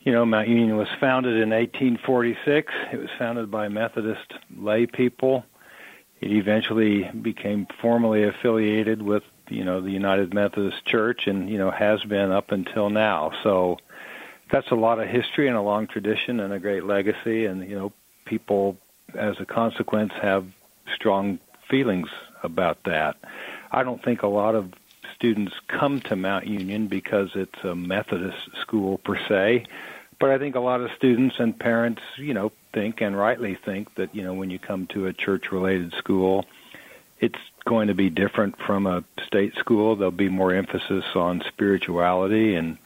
[0.00, 2.72] you know, Mount Union was founded in 1846.
[2.92, 5.44] It was founded by Methodist lay people.
[6.20, 11.70] It eventually became formally affiliated with, you know, the United Methodist Church and, you know,
[11.70, 13.32] has been up until now.
[13.42, 13.78] So
[14.50, 17.76] that's a lot of history and a long tradition and a great legacy and, you
[17.76, 17.92] know,
[18.24, 18.76] people
[19.14, 20.46] as a consequence have
[20.94, 21.38] strong
[21.68, 22.08] feelings
[22.42, 23.16] about that.
[23.70, 24.72] I don't think a lot of
[25.20, 29.66] students come to Mount Union because it's a Methodist school per se,
[30.18, 33.94] but I think a lot of students and parents, you know, think and rightly think
[33.96, 36.46] that, you know, when you come to a church related school,
[37.18, 39.94] it's going to be different from a state school.
[39.94, 42.78] There'll be more emphasis on spirituality and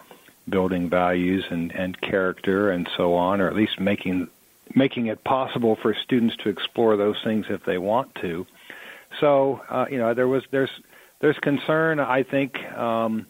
[0.48, 4.28] building values and, and character and so on, or at least making
[4.74, 8.44] making it possible for students to explore those things if they want to.
[9.20, 10.70] So, uh, you know, there was there's
[11.24, 13.24] there's concern, I think, um,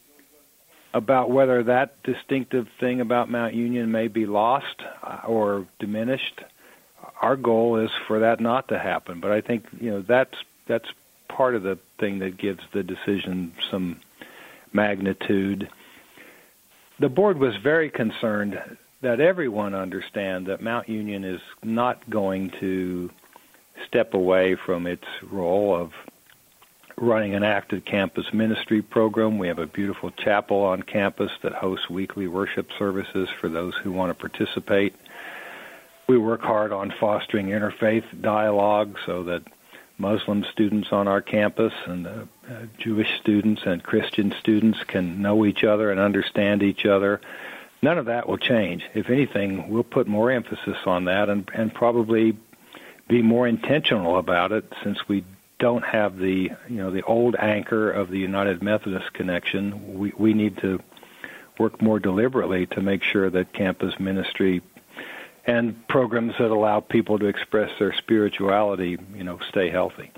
[0.92, 6.42] about whether that distinctive thing about Mount Union may be lost uh, or diminished.
[7.22, 10.34] Our goal is for that not to happen, but I think you know that's
[10.66, 10.88] that's
[11.28, 14.00] part of the thing that gives the decision some
[14.72, 15.70] magnitude.
[16.98, 18.60] The board was very concerned
[19.02, 23.12] that everyone understand that Mount Union is not going to
[23.86, 25.92] step away from its role of
[27.04, 29.38] running an active campus ministry program.
[29.38, 33.92] We have a beautiful chapel on campus that hosts weekly worship services for those who
[33.92, 34.94] want to participate.
[36.08, 39.42] We work hard on fostering interfaith dialogue so that
[39.98, 42.10] Muslim students on our campus and uh,
[42.50, 47.20] uh, Jewish students and Christian students can know each other and understand each other.
[47.80, 48.82] None of that will change.
[48.94, 52.36] If anything, we'll put more emphasis on that and, and probably
[53.08, 55.24] be more intentional about it since we
[55.64, 59.98] don't have the you know the old anchor of the United Methodist connection.
[59.98, 60.78] We we need to
[61.58, 64.60] work more deliberately to make sure that campus ministry
[65.46, 70.12] and programs that allow people to express their spirituality, you know, stay healthy.